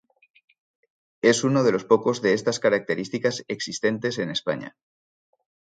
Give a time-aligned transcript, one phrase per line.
[1.21, 4.75] Es uno de los pocos de estas características existentes en España.